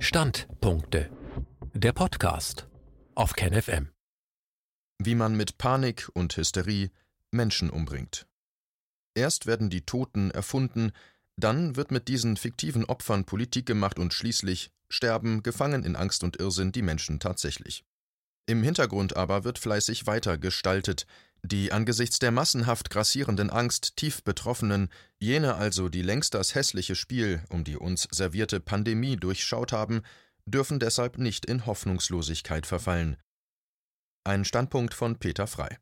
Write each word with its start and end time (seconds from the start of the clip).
Standpunkte. 0.00 1.10
Der 1.74 1.92
Podcast 1.92 2.68
auf 3.16 3.32
KenFM. 3.32 3.88
Wie 5.02 5.16
man 5.16 5.36
mit 5.36 5.58
Panik 5.58 6.08
und 6.14 6.36
Hysterie 6.36 6.90
Menschen 7.32 7.68
umbringt. 7.68 8.28
Erst 9.16 9.46
werden 9.46 9.70
die 9.70 9.84
Toten 9.84 10.30
erfunden, 10.30 10.92
dann 11.36 11.74
wird 11.74 11.90
mit 11.90 12.06
diesen 12.06 12.36
fiktiven 12.36 12.84
Opfern 12.84 13.24
Politik 13.24 13.66
gemacht 13.66 13.98
und 13.98 14.14
schließlich 14.14 14.70
sterben, 14.88 15.42
gefangen 15.42 15.82
in 15.82 15.96
Angst 15.96 16.22
und 16.22 16.38
Irrsinn, 16.38 16.70
die 16.70 16.82
Menschen 16.82 17.18
tatsächlich. 17.18 17.84
Im 18.46 18.62
Hintergrund 18.62 19.16
aber 19.16 19.42
wird 19.42 19.58
fleißig 19.58 20.06
weiter 20.06 20.38
gestaltet, 20.38 21.06
die 21.42 21.72
angesichts 21.72 22.18
der 22.18 22.30
massenhaft 22.30 22.90
grassierenden 22.90 23.50
Angst 23.50 23.96
tief 23.96 24.22
Betroffenen, 24.22 24.88
jene 25.18 25.54
also, 25.54 25.88
die 25.88 26.02
längst 26.02 26.34
das 26.34 26.54
hässliche 26.54 26.94
Spiel 26.94 27.42
um 27.48 27.64
die 27.64 27.76
uns 27.76 28.08
servierte 28.10 28.60
Pandemie 28.60 29.16
durchschaut 29.16 29.72
haben, 29.72 30.02
dürfen 30.46 30.80
deshalb 30.80 31.18
nicht 31.18 31.46
in 31.46 31.66
Hoffnungslosigkeit 31.66 32.66
verfallen. 32.66 33.16
Ein 34.24 34.44
Standpunkt 34.44 34.94
von 34.94 35.18
Peter 35.18 35.46
Frei. 35.46 35.78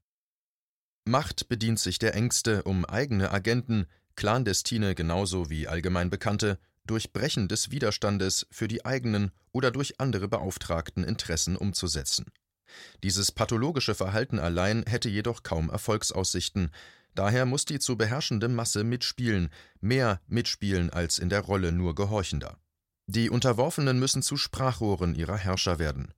Macht 1.05 1.49
bedient 1.49 1.79
sich 1.79 1.99
der 1.99 2.15
Ängste, 2.15 2.65
um 2.65 2.85
eigene 2.85 3.31
Agenten, 3.31 3.87
Clandestine 4.17 4.95
genauso 4.95 5.51
wie 5.51 5.69
allgemein 5.69 6.11
Bekannte, 6.11 6.59
durch 6.87 7.13
Brechen 7.13 7.49
des 7.49 7.71
Widerstandes 7.71 8.47
für 8.51 8.69
die 8.69 8.85
eigenen 8.85 9.33
oder 9.53 9.71
durch 9.71 10.01
andere 10.01 10.29
beauftragten 10.29 11.05
Interessen 11.05 11.57
umzusetzen. 11.57 12.27
Dieses 13.03 13.33
pathologische 13.33 13.95
Verhalten 13.95 14.39
allein 14.39 14.85
hätte 14.87 15.09
jedoch 15.09 15.43
kaum 15.43 15.71
Erfolgsaussichten, 15.71 16.71
daher 17.15 17.47
muss 17.47 17.65
die 17.65 17.79
zu 17.79 17.97
beherrschende 17.97 18.49
Masse 18.49 18.85
mitspielen, 18.85 19.51
mehr 19.81 20.21
mitspielen 20.27 20.91
als 20.91 21.19
in 21.19 21.29
der 21.29 21.41
Rolle 21.41 21.73
nur 21.73 21.95
Gehorchender. 21.95 22.59
Die 23.07 23.31
Unterworfenen 23.31 23.99
müssen 23.99 24.23
zu 24.23 24.37
Sprachrohren 24.37 25.15
ihrer 25.15 25.37
Herrscher 25.37 25.79
werden. 25.79 26.13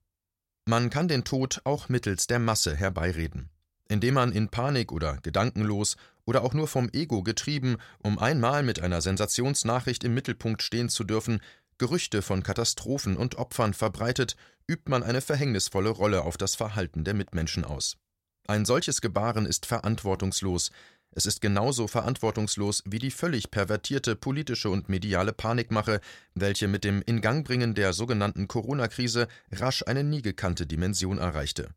Man 0.65 0.89
kann 0.89 1.07
den 1.07 1.23
Tod 1.23 1.61
auch 1.63 1.89
mittels 1.89 2.27
der 2.27 2.39
Masse 2.39 2.75
herbeireden, 2.75 3.49
indem 3.87 4.15
man 4.15 4.31
in 4.31 4.49
Panik 4.49 4.91
oder 4.91 5.17
gedankenlos 5.17 5.97
oder 6.25 6.43
auch 6.43 6.53
nur 6.53 6.67
vom 6.67 6.89
Ego 6.93 7.23
getrieben, 7.23 7.77
um 7.99 8.19
einmal 8.19 8.63
mit 8.63 8.79
einer 8.79 9.01
Sensationsnachricht 9.01 10.03
im 10.03 10.13
Mittelpunkt 10.13 10.61
stehen 10.61 10.89
zu 10.89 11.03
dürfen, 11.03 11.41
Gerüchte 11.79 12.21
von 12.21 12.43
Katastrophen 12.43 13.17
und 13.17 13.35
Opfern 13.35 13.73
verbreitet, 13.73 14.35
übt 14.67 14.89
man 14.89 15.01
eine 15.01 15.21
verhängnisvolle 15.21 15.89
Rolle 15.89 16.23
auf 16.23 16.37
das 16.37 16.53
Verhalten 16.53 17.03
der 17.03 17.13
Mitmenschen 17.13 17.65
aus. 17.65 17.97
Ein 18.47 18.65
solches 18.65 19.01
Gebaren 19.01 19.45
ist 19.45 19.65
verantwortungslos, 19.65 20.71
es 21.11 21.25
ist 21.25 21.41
genauso 21.41 21.87
verantwortungslos 21.87 22.83
wie 22.85 22.99
die 22.99 23.11
völlig 23.11 23.49
pervertierte 23.49 24.15
politische 24.15 24.69
und 24.69 24.89
mediale 24.89 25.33
Panikmache, 25.33 26.01
welche 26.35 26.67
mit 26.67 26.83
dem 26.83 27.01
Ingangbringen 27.01 27.73
der 27.73 27.93
sogenannten 27.93 28.47
Corona-Krise 28.47 29.27
rasch 29.51 29.83
eine 29.87 30.03
nie 30.03 30.21
gekannte 30.21 30.67
Dimension 30.67 31.17
erreichte. 31.17 31.69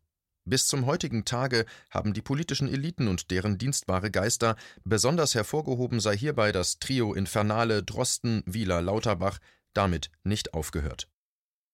Bis 0.45 0.67
zum 0.67 0.85
heutigen 0.85 1.23
Tage 1.23 1.65
haben 1.89 2.13
die 2.13 2.21
politischen 2.21 2.67
Eliten 2.67 3.07
und 3.07 3.31
deren 3.31 3.57
dienstbare 3.57 4.11
Geister, 4.11 4.57
besonders 4.83 5.33
hervorgehoben 5.33 6.01
sei 6.01 6.17
hierbei 6.17 6.51
das 6.51 6.79
Trio 6.79 7.13
Infernale 7.13 7.81
Drosten, 7.81 8.43
Wieler, 8.45 8.81
Lauterbach, 8.81 9.39
damit 9.73 10.09
nicht 10.23 10.53
aufgehört. 10.53 11.07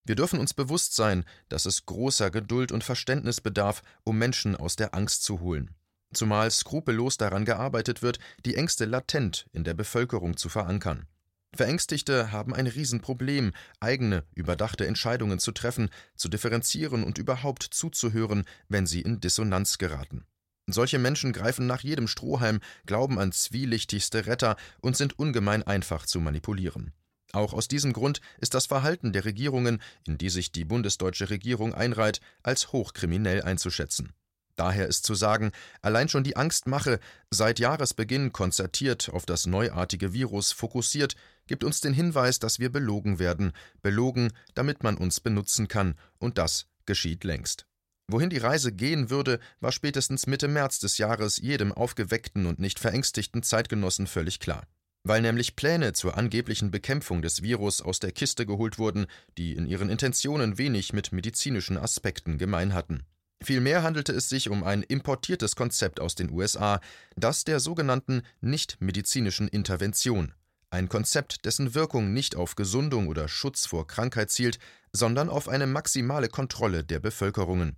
Wir 0.05 0.15
dürfen 0.15 0.39
uns 0.39 0.53
bewusst 0.53 0.95
sein, 0.95 1.23
dass 1.49 1.65
es 1.65 1.85
großer 1.85 2.31
Geduld 2.31 2.71
und 2.71 2.83
Verständnis 2.83 3.41
bedarf, 3.41 3.83
um 4.03 4.17
Menschen 4.17 4.55
aus 4.55 4.75
der 4.75 4.95
Angst 4.95 5.23
zu 5.23 5.39
holen. 5.39 5.75
Zumal 6.13 6.49
skrupellos 6.49 7.17
daran 7.17 7.45
gearbeitet 7.45 8.01
wird, 8.01 8.17
die 8.45 8.55
Ängste 8.55 8.85
latent 8.85 9.45
in 9.51 9.63
der 9.63 9.75
Bevölkerung 9.75 10.37
zu 10.37 10.49
verankern. 10.49 11.07
Verängstigte 11.53 12.31
haben 12.31 12.53
ein 12.53 12.67
Riesenproblem, 12.67 13.53
eigene, 13.79 14.23
überdachte 14.35 14.85
Entscheidungen 14.85 15.39
zu 15.39 15.51
treffen, 15.51 15.89
zu 16.15 16.29
differenzieren 16.29 17.03
und 17.03 17.17
überhaupt 17.17 17.63
zuzuhören, 17.63 18.45
wenn 18.67 18.85
sie 18.85 19.01
in 19.01 19.19
Dissonanz 19.19 19.77
geraten. 19.77 20.25
Solche 20.67 20.99
Menschen 20.99 21.33
greifen 21.33 21.65
nach 21.65 21.81
jedem 21.81 22.07
Strohhalm, 22.07 22.59
glauben 22.85 23.19
an 23.19 23.31
zwielichtigste 23.31 24.27
Retter 24.27 24.55
und 24.81 24.95
sind 24.95 25.17
ungemein 25.17 25.63
einfach 25.63 26.05
zu 26.05 26.19
manipulieren. 26.19 26.93
Auch 27.31 27.53
aus 27.53 27.67
diesem 27.67 27.93
Grund 27.93 28.21
ist 28.39 28.53
das 28.53 28.65
Verhalten 28.65 29.13
der 29.13 29.25
Regierungen, 29.25 29.81
in 30.07 30.17
die 30.17 30.29
sich 30.29 30.51
die 30.51 30.65
bundesdeutsche 30.65 31.29
Regierung 31.29 31.73
einreiht, 31.73 32.21
als 32.41 32.71
hochkriminell 32.71 33.43
einzuschätzen. 33.43 34.13
Daher 34.55 34.87
ist 34.87 35.05
zu 35.05 35.15
sagen, 35.15 35.51
allein 35.81 36.09
schon 36.09 36.23
die 36.23 36.35
Angstmache, 36.35 36.99
seit 37.29 37.59
Jahresbeginn 37.59 38.33
konzertiert 38.33 39.09
auf 39.09 39.25
das 39.25 39.45
neuartige 39.45 40.11
Virus 40.11 40.51
fokussiert, 40.51 41.15
gibt 41.47 41.63
uns 41.63 41.81
den 41.81 41.93
Hinweis, 41.93 42.39
dass 42.39 42.59
wir 42.59 42.69
belogen 42.69 43.19
werden, 43.19 43.53
belogen, 43.81 44.33
damit 44.55 44.83
man 44.83 44.97
uns 44.97 45.21
benutzen 45.21 45.69
kann, 45.69 45.95
und 46.17 46.37
das 46.37 46.65
geschieht 46.85 47.23
längst. 47.23 47.67
Wohin 48.07 48.31
die 48.31 48.37
Reise 48.37 48.73
gehen 48.73 49.09
würde, 49.09 49.39
war 49.61 49.71
spätestens 49.71 50.27
Mitte 50.27 50.47
März 50.47 50.79
des 50.79 50.97
Jahres 50.97 51.37
jedem 51.37 51.71
aufgeweckten 51.71 52.47
und 52.47 52.59
nicht 52.59 52.79
verängstigten 52.79 53.43
Zeitgenossen 53.43 54.07
völlig 54.07 54.39
klar 54.39 54.65
weil 55.03 55.21
nämlich 55.21 55.55
Pläne 55.55 55.93
zur 55.93 56.17
angeblichen 56.17 56.71
Bekämpfung 56.71 57.21
des 57.21 57.41
Virus 57.41 57.81
aus 57.81 57.99
der 57.99 58.11
Kiste 58.11 58.45
geholt 58.45 58.77
wurden, 58.77 59.07
die 59.37 59.53
in 59.53 59.65
ihren 59.65 59.89
Intentionen 59.89 60.57
wenig 60.57 60.93
mit 60.93 61.11
medizinischen 61.11 61.77
Aspekten 61.77 62.37
gemein 62.37 62.73
hatten. 62.73 63.05
Vielmehr 63.41 63.83
handelte 63.83 64.11
es 64.11 64.27
sich 64.27 64.49
um 64.49 64.63
ein 64.63 64.83
importiertes 64.83 65.55
Konzept 65.55 65.99
aus 66.01 66.15
den 66.15 66.29
USA, 66.29 66.81
das 67.15 67.45
der 67.45 67.59
sogenannten 67.59 68.23
nichtmedizinischen 68.41 69.47
Intervention, 69.47 70.33
ein 70.71 70.87
Konzept, 70.87 71.45
dessen 71.45 71.73
Wirkung 71.73 72.13
nicht 72.13 72.35
auf 72.35 72.55
Gesundung 72.55 73.07
oder 73.07 73.27
Schutz 73.27 73.65
vor 73.65 73.87
Krankheit 73.87 74.29
zielt, 74.29 74.59
sondern 74.93 75.27
auf 75.29 75.49
eine 75.49 75.65
maximale 75.65 76.29
Kontrolle 76.29 76.83
der 76.83 76.99
Bevölkerungen. 76.99 77.75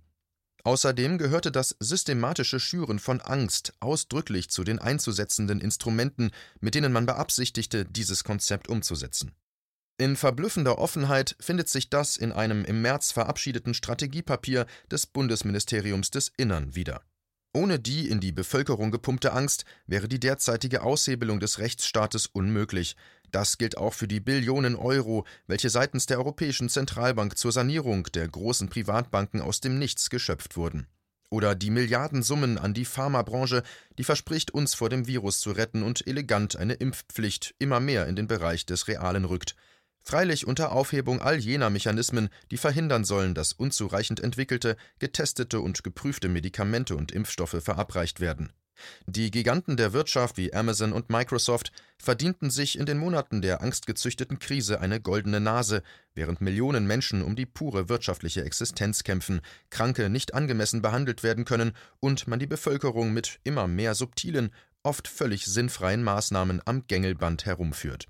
Außerdem 0.64 1.18
gehörte 1.18 1.50
das 1.50 1.76
systematische 1.80 2.60
Schüren 2.60 3.00
von 3.00 3.20
Angst 3.20 3.72
ausdrücklich 3.80 4.48
zu 4.48 4.62
den 4.62 4.78
einzusetzenden 4.78 5.60
Instrumenten, 5.60 6.30
mit 6.60 6.74
denen 6.74 6.92
man 6.92 7.06
beabsichtigte, 7.06 7.84
dieses 7.84 8.22
Konzept 8.22 8.68
umzusetzen. 8.68 9.32
In 9.98 10.16
verblüffender 10.16 10.78
Offenheit 10.78 11.36
findet 11.40 11.68
sich 11.68 11.90
das 11.90 12.16
in 12.16 12.32
einem 12.32 12.64
im 12.64 12.80
März 12.80 13.12
verabschiedeten 13.12 13.74
Strategiepapier 13.74 14.66
des 14.90 15.06
Bundesministeriums 15.06 16.10
des 16.10 16.32
Innern 16.36 16.74
wieder. 16.74 17.02
Ohne 17.54 17.78
die 17.78 18.08
in 18.08 18.20
die 18.20 18.32
Bevölkerung 18.32 18.90
gepumpte 18.90 19.32
Angst 19.32 19.64
wäre 19.86 20.08
die 20.08 20.20
derzeitige 20.20 20.82
Aushebelung 20.82 21.38
des 21.38 21.58
Rechtsstaates 21.58 22.26
unmöglich, 22.26 22.96
das 23.32 23.58
gilt 23.58 23.76
auch 23.76 23.94
für 23.94 24.06
die 24.06 24.20
Billionen 24.20 24.76
Euro, 24.76 25.26
welche 25.46 25.70
seitens 25.70 26.06
der 26.06 26.18
Europäischen 26.18 26.68
Zentralbank 26.68 27.36
zur 27.36 27.50
Sanierung 27.50 28.04
der 28.14 28.28
großen 28.28 28.68
Privatbanken 28.68 29.40
aus 29.40 29.60
dem 29.60 29.78
Nichts 29.78 30.10
geschöpft 30.10 30.56
wurden. 30.56 30.86
Oder 31.30 31.54
die 31.54 31.70
Milliardensummen 31.70 32.58
an 32.58 32.74
die 32.74 32.84
Pharmabranche, 32.84 33.62
die 33.96 34.04
verspricht, 34.04 34.50
uns 34.50 34.74
vor 34.74 34.90
dem 34.90 35.06
Virus 35.06 35.40
zu 35.40 35.52
retten 35.52 35.82
und 35.82 36.06
elegant 36.06 36.56
eine 36.56 36.74
Impfpflicht 36.74 37.54
immer 37.58 37.80
mehr 37.80 38.06
in 38.06 38.16
den 38.16 38.26
Bereich 38.28 38.66
des 38.66 38.86
Realen 38.86 39.24
rückt. 39.24 39.56
Freilich 40.04 40.46
unter 40.46 40.72
Aufhebung 40.72 41.22
all 41.22 41.38
jener 41.38 41.70
Mechanismen, 41.70 42.28
die 42.50 42.58
verhindern 42.58 43.04
sollen, 43.04 43.34
dass 43.34 43.54
unzureichend 43.54 44.20
entwickelte, 44.20 44.76
getestete 44.98 45.60
und 45.60 45.82
geprüfte 45.82 46.28
Medikamente 46.28 46.96
und 46.96 47.12
Impfstoffe 47.12 47.62
verabreicht 47.62 48.20
werden. 48.20 48.52
Die 49.06 49.30
Giganten 49.30 49.76
der 49.76 49.92
Wirtschaft 49.92 50.36
wie 50.36 50.52
Amazon 50.52 50.92
und 50.92 51.10
Microsoft 51.10 51.72
verdienten 51.98 52.50
sich 52.50 52.78
in 52.78 52.86
den 52.86 52.98
Monaten 52.98 53.42
der 53.42 53.62
angstgezüchteten 53.62 54.38
Krise 54.38 54.80
eine 54.80 55.00
goldene 55.00 55.40
Nase, 55.40 55.82
während 56.14 56.40
Millionen 56.40 56.86
Menschen 56.86 57.22
um 57.22 57.36
die 57.36 57.46
pure 57.46 57.88
wirtschaftliche 57.88 58.44
Existenz 58.44 59.04
kämpfen, 59.04 59.40
Kranke 59.70 60.10
nicht 60.10 60.34
angemessen 60.34 60.82
behandelt 60.82 61.22
werden 61.22 61.44
können 61.44 61.72
und 62.00 62.26
man 62.26 62.38
die 62.38 62.46
Bevölkerung 62.46 63.12
mit 63.12 63.38
immer 63.44 63.68
mehr 63.68 63.94
subtilen, 63.94 64.50
oft 64.82 65.08
völlig 65.08 65.46
sinnfreien 65.46 66.02
Maßnahmen 66.02 66.60
am 66.64 66.86
Gängelband 66.86 67.46
herumführt. 67.46 68.08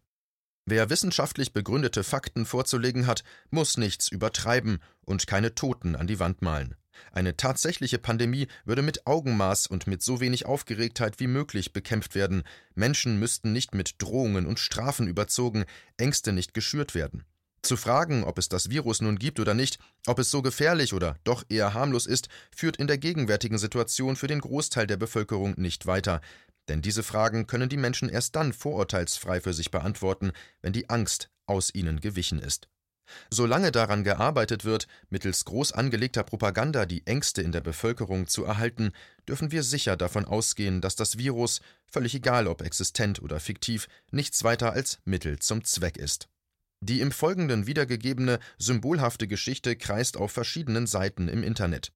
Wer 0.64 0.90
wissenschaftlich 0.90 1.52
begründete 1.52 2.04
Fakten 2.04 2.46
vorzulegen 2.46 3.06
hat, 3.06 3.24
muss 3.50 3.76
nichts 3.76 4.08
übertreiben 4.08 4.78
und 5.04 5.26
keine 5.26 5.54
Toten 5.54 5.96
an 5.96 6.06
die 6.06 6.20
Wand 6.20 6.40
malen. 6.40 6.76
Eine 7.10 7.36
tatsächliche 7.36 7.98
Pandemie 7.98 8.46
würde 8.64 8.82
mit 8.82 9.06
Augenmaß 9.06 9.66
und 9.66 9.86
mit 9.86 10.02
so 10.02 10.20
wenig 10.20 10.46
Aufgeregtheit 10.46 11.18
wie 11.20 11.26
möglich 11.26 11.72
bekämpft 11.72 12.14
werden. 12.14 12.44
Menschen 12.74 13.18
müssten 13.18 13.52
nicht 13.52 13.74
mit 13.74 13.96
Drohungen 13.98 14.46
und 14.46 14.58
Strafen 14.58 15.08
überzogen, 15.08 15.64
Ängste 15.96 16.32
nicht 16.32 16.54
geschürt 16.54 16.94
werden. 16.94 17.24
Zu 17.62 17.76
fragen, 17.76 18.24
ob 18.24 18.38
es 18.38 18.48
das 18.48 18.70
Virus 18.70 19.00
nun 19.00 19.18
gibt 19.18 19.38
oder 19.38 19.54
nicht, 19.54 19.78
ob 20.06 20.18
es 20.18 20.30
so 20.30 20.42
gefährlich 20.42 20.94
oder 20.94 21.16
doch 21.22 21.44
eher 21.48 21.74
harmlos 21.74 22.06
ist, 22.06 22.28
führt 22.54 22.76
in 22.76 22.88
der 22.88 22.98
gegenwärtigen 22.98 23.56
Situation 23.56 24.16
für 24.16 24.26
den 24.26 24.40
Großteil 24.40 24.88
der 24.88 24.96
Bevölkerung 24.96 25.54
nicht 25.56 25.86
weiter. 25.86 26.20
Denn 26.68 26.82
diese 26.82 27.04
Fragen 27.04 27.46
können 27.46 27.68
die 27.68 27.76
Menschen 27.76 28.08
erst 28.08 28.34
dann 28.34 28.52
vorurteilsfrei 28.52 29.40
für 29.40 29.52
sich 29.52 29.70
beantworten, 29.70 30.32
wenn 30.60 30.72
die 30.72 30.90
Angst 30.90 31.30
aus 31.46 31.72
ihnen 31.72 32.00
gewichen 32.00 32.40
ist. 32.40 32.68
Solange 33.30 33.72
daran 33.72 34.04
gearbeitet 34.04 34.64
wird, 34.64 34.86
mittels 35.10 35.44
groß 35.44 35.72
angelegter 35.72 36.22
Propaganda 36.22 36.86
die 36.86 37.06
Ängste 37.06 37.42
in 37.42 37.52
der 37.52 37.60
Bevölkerung 37.60 38.26
zu 38.26 38.44
erhalten, 38.44 38.92
dürfen 39.28 39.50
wir 39.52 39.62
sicher 39.62 39.96
davon 39.96 40.24
ausgehen, 40.24 40.80
dass 40.80 40.96
das 40.96 41.18
Virus, 41.18 41.60
völlig 41.86 42.14
egal 42.14 42.46
ob 42.46 42.62
existent 42.62 43.20
oder 43.22 43.40
fiktiv, 43.40 43.88
nichts 44.10 44.44
weiter 44.44 44.72
als 44.72 44.98
Mittel 45.04 45.38
zum 45.38 45.64
Zweck 45.64 45.96
ist. 45.96 46.28
Die 46.84 47.00
im 47.00 47.12
Folgenden 47.12 47.66
wiedergegebene 47.66 48.40
symbolhafte 48.58 49.28
Geschichte 49.28 49.76
kreist 49.76 50.16
auf 50.16 50.32
verschiedenen 50.32 50.86
Seiten 50.86 51.28
im 51.28 51.44
Internet. 51.44 51.92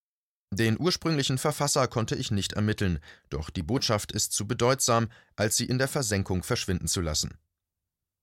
Den 0.53 0.79
ursprünglichen 0.79 1.39
Verfasser 1.39 1.89
konnte 1.89 2.15
ich 2.15 2.31
nicht 2.31 2.53
ermitteln, 2.53 3.01
doch 3.31 3.51
die 3.51 3.65
Botschaft 3.65 4.13
ist 4.13 4.33
zu 4.33 4.47
bedeutsam, 4.47 5.09
als 5.35 5.57
sie 5.57 5.65
in 5.65 5.79
der 5.79 5.89
Versenkung 5.89 6.45
verschwinden 6.45 6.87
zu 6.87 7.01
lassen. 7.01 7.37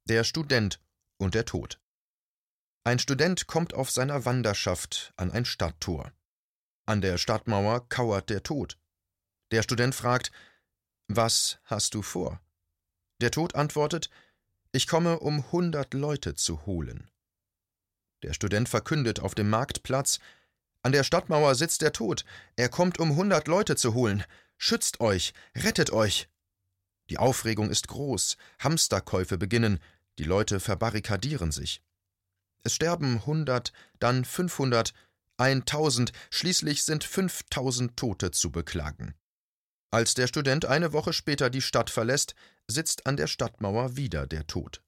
Der 0.08 0.24
Student 0.24 0.80
und 1.18 1.36
der 1.36 1.44
Tod. 1.46 1.80
Ein 2.86 3.00
Student 3.00 3.48
kommt 3.48 3.74
auf 3.74 3.90
seiner 3.92 4.26
Wanderschaft 4.26 5.14
an 5.16 5.32
ein 5.32 5.46
Stadttor. 5.46 6.12
An 6.86 7.00
der 7.00 7.18
Stadtmauer 7.18 7.88
kauert 7.88 8.30
der 8.30 8.44
Tod. 8.44 8.78
Der 9.52 9.64
Student 9.64 9.96
fragt: 9.96 10.34
Was 11.08 11.60
hast 11.64 11.94
du 11.94 12.02
vor? 12.02 12.42
Der 13.22 13.32
Tod 13.32 13.56
antwortet: 13.56 14.10
Ich 14.74 14.86
komme, 14.86 15.20
um 15.20 15.50
hundert 15.54 15.94
Leute 15.94 16.36
zu 16.36 16.66
holen. 16.66 17.10
Der 18.22 18.34
Student 18.34 18.68
verkündet 18.68 19.22
auf 19.22 19.34
dem 19.34 19.50
Marktplatz: 19.50 20.20
An 20.82 20.92
der 20.92 21.06
Stadtmauer 21.06 21.56
sitzt 21.56 21.82
der 21.84 21.94
Tod. 21.94 22.26
Er 22.58 22.68
kommt, 22.68 23.00
um 23.00 23.16
hundert 23.16 23.48
Leute 23.48 23.78
zu 23.78 23.94
holen. 23.94 24.26
Schützt 24.58 25.00
euch, 25.00 25.34
rettet 25.56 25.92
euch. 25.94 26.28
Die 27.10 27.18
Aufregung 27.18 27.70
ist 27.70 27.88
groß. 27.88 28.36
Hamsterkäufe 28.60 29.38
beginnen. 29.38 29.80
Die 30.20 30.26
Leute 30.26 30.60
verbarrikadieren 30.60 31.54
sich. 31.54 31.82
Es 32.64 32.76
sterben 32.76 33.26
hundert, 33.26 33.74
dann 34.00 34.26
fünfhundert, 34.26 34.94
eintausend, 35.38 36.14
schließlich 36.30 36.84
sind 36.84 37.04
fünftausend 37.04 37.98
Tote 37.98 38.32
zu 38.32 38.52
beklagen. 38.52 39.16
Als 39.92 40.14
der 40.14 40.28
Student 40.28 40.66
eine 40.66 40.94
Woche 40.94 41.14
später 41.14 41.50
die 41.50 41.62
Stadt 41.62 41.90
verlässt, 41.90 42.36
sitzt 42.68 43.06
an 43.06 43.18
der 43.18 43.28
Stadtmauer 43.28 43.96
wieder 43.98 44.26
der 44.26 44.48
Tod. 44.48 44.82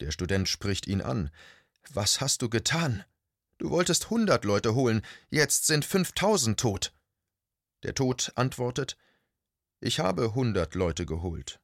Der 0.00 0.12
Student 0.12 0.48
spricht 0.48 0.86
ihn 0.86 1.00
an. 1.00 1.30
Was 1.88 2.20
hast 2.20 2.42
du 2.42 2.48
getan? 2.48 3.04
Du 3.58 3.70
wolltest 3.70 4.10
hundert 4.10 4.44
Leute 4.44 4.74
holen, 4.74 5.02
jetzt 5.30 5.66
sind 5.66 5.84
fünftausend 5.84 6.60
tot. 6.60 6.92
Der 7.82 7.94
Tod 7.94 8.32
antwortet 8.34 8.96
Ich 9.80 10.00
habe 10.00 10.34
hundert 10.34 10.74
Leute 10.74 11.06
geholt. 11.06 11.60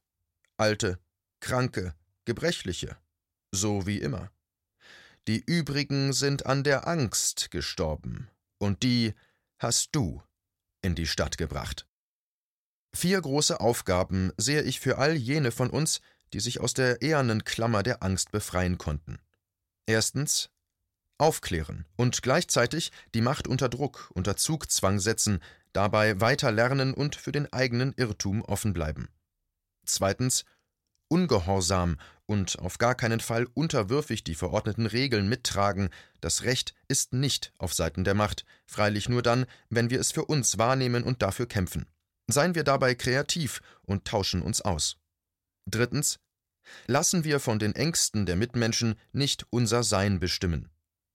Alte, 0.57 0.99
Kranke, 1.39 1.95
Gebrechliche, 2.25 2.97
so 3.51 3.85
wie 3.85 3.99
immer. 3.99 4.31
Die 5.27 5.43
übrigen 5.45 6.13
sind 6.13 6.45
an 6.45 6.63
der 6.63 6.87
Angst 6.87 7.51
gestorben, 7.51 8.29
und 8.59 8.83
die 8.83 9.13
hast 9.59 9.89
du 9.91 10.23
in 10.81 10.95
die 10.95 11.07
Stadt 11.07 11.37
gebracht. 11.37 11.85
Vier 12.93 13.21
große 13.21 13.59
Aufgaben 13.59 14.31
sehe 14.37 14.61
ich 14.61 14.79
für 14.79 14.97
all 14.97 15.15
jene 15.15 15.51
von 15.51 15.69
uns, 15.69 15.99
die 16.33 16.39
sich 16.39 16.61
aus 16.61 16.73
der 16.73 17.01
ehernen 17.01 17.43
Klammer 17.43 17.83
der 17.83 18.03
Angst 18.03 18.31
befreien 18.31 18.77
konnten. 18.77 19.19
Erstens 19.85 20.49
aufklären 21.17 21.85
und 21.95 22.21
gleichzeitig 22.21 22.91
die 23.13 23.21
Macht 23.21 23.47
unter 23.47 23.69
Druck, 23.69 24.11
unter 24.13 24.37
Zugzwang 24.37 24.99
setzen, 24.99 25.41
dabei 25.73 26.21
weiter 26.21 26.51
lernen 26.51 26.93
und 26.93 27.15
für 27.15 27.31
den 27.31 27.51
eigenen 27.51 27.93
Irrtum 27.97 28.43
offen 28.43 28.73
bleiben. 28.73 29.09
Zweitens 29.85 30.45
ungehorsam 31.07 31.97
und 32.27 32.59
auf 32.59 32.77
gar 32.77 32.93
keinen 32.93 33.19
Fall 33.19 33.47
unterwürfig 33.55 34.23
die 34.23 34.35
verordneten 34.35 34.85
Regeln 34.85 35.27
mittragen, 35.27 35.89
das 36.21 36.43
Recht 36.43 36.75
ist 36.87 37.13
nicht 37.13 37.51
auf 37.57 37.73
Seiten 37.73 38.03
der 38.03 38.13
Macht, 38.13 38.45
freilich 38.67 39.09
nur 39.09 39.23
dann, 39.23 39.45
wenn 39.69 39.89
wir 39.89 39.99
es 39.99 40.11
für 40.11 40.25
uns 40.25 40.57
wahrnehmen 40.57 41.03
und 41.03 41.21
dafür 41.21 41.47
kämpfen. 41.47 41.87
Seien 42.27 42.53
wir 42.53 42.63
dabei 42.63 42.93
kreativ 42.93 43.61
und 43.83 44.05
tauschen 44.05 44.41
uns 44.41 44.61
aus. 44.61 44.97
Drittens 45.65 46.19
Lassen 46.85 47.23
wir 47.23 47.39
von 47.39 47.59
den 47.59 47.75
Ängsten 47.75 48.25
der 48.25 48.35
Mitmenschen 48.35 48.95
nicht 49.13 49.45
unser 49.49 49.83
Sein 49.83 50.19
bestimmen. 50.19 50.69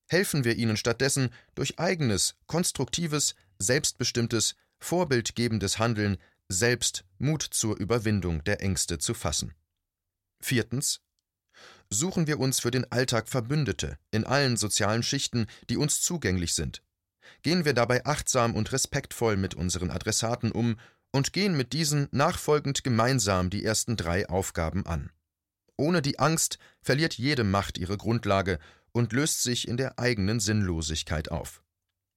Helfen 0.09 0.45
wir 0.45 0.57
ihnen 0.57 0.77
stattdessen 0.77 1.31
durch 1.55 1.79
eigenes, 1.79 2.35
konstruktives, 2.47 3.35
selbstbestimmtes, 3.59 4.57
vorbildgebendes 4.79 5.79
Handeln 5.79 6.19
selbst 6.49 7.05
Mut 7.19 7.43
zur 7.43 7.79
Überwindung 7.79 8.45
der 8.45 8.61
Ängste 8.61 8.99
zu 8.99 9.15
fassen. 9.15 9.55
Viertens. 10.43 11.01
Suchen 11.91 12.27
wir 12.27 12.41
uns 12.41 12.61
für 12.61 12.71
den 12.71 12.91
Alltag 12.91 13.29
Verbündete 13.29 13.99
in 14.11 14.25
allen 14.25 14.57
sozialen 14.57 15.03
Schichten, 15.03 15.47
die 15.69 15.77
uns 15.77 16.01
zugänglich 16.01 16.55
sind. 16.55 16.83
Gehen 17.43 17.65
wir 17.65 17.75
dabei 17.75 18.05
achtsam 18.05 18.55
und 18.55 18.73
respektvoll 18.73 19.37
mit 19.37 19.55
unseren 19.55 19.91
Adressaten 19.91 20.53
um 20.53 20.77
und 21.13 21.33
gehen 21.33 21.57
mit 21.57 21.73
diesen 21.73 22.09
nachfolgend 22.11 22.85
gemeinsam 22.85 23.51
die 23.51 23.65
ersten 23.65 23.97
drei 23.97 24.29
Aufgaben 24.29 24.87
an. 24.87 25.11
Ohne 25.77 26.03
die 26.03 26.19
Angst 26.19 26.59
verliert 26.81 27.15
jede 27.15 27.45
Macht 27.45 27.79
ihre 27.79 27.97
Grundlage 27.97 28.59
und 28.93 29.13
löst 29.13 29.43
sich 29.43 29.69
in 29.69 29.77
der 29.77 29.99
eigenen 29.99 30.41
Sinnlosigkeit 30.41 31.31
auf. 31.31 31.63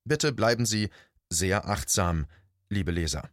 Bitte 0.03 0.31
bleiben 0.31 0.65
Sie 0.65 0.89
sehr 1.29 1.67
achtsam, 1.67 2.27
liebe 2.69 2.91
Leser. 2.91 3.29